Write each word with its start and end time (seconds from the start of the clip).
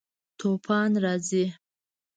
توپان 0.39 0.91
راځي 1.03 1.45